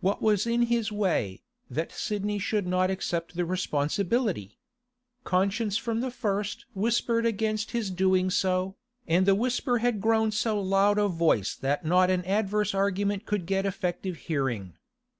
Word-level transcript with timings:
What 0.00 0.20
was 0.20 0.48
in 0.48 0.62
his 0.62 0.90
way, 0.90 1.44
that 1.70 1.92
Sidney 1.92 2.40
should 2.40 2.66
not 2.66 2.90
accept 2.90 3.36
the 3.36 3.44
responsibility? 3.44 4.58
Conscience 5.22 5.76
from 5.76 6.00
the 6.00 6.10
first 6.10 6.66
whispered 6.74 7.24
against 7.24 7.70
his 7.70 7.92
doing 7.92 8.30
so, 8.30 8.74
and 9.06 9.26
the 9.26 9.36
whisper 9.36 9.78
was 9.80 9.92
grown 10.00 10.32
to 10.32 10.36
so 10.36 10.60
loud 10.60 10.98
a 10.98 11.06
voice 11.06 11.54
that 11.54 11.84
not 11.84 12.10
an 12.10 12.24
adverse 12.26 12.74
argument 12.74 13.26
could 13.26 13.46
get 13.46 13.64
effective 13.64 14.16
hearing. 14.16 14.74